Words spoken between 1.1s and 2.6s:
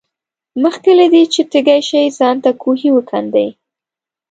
دې چې تږي شې ځان ته